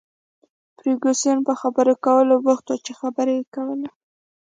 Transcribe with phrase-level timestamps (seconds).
[0.77, 3.89] فرګوسن په خبرو کولو بوخته وه، خبرې یې کولې.